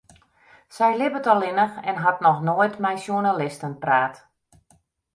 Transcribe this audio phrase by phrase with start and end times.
[0.77, 4.15] Sy libbet allinnich en hat noch noait mei sjoernalisten praat.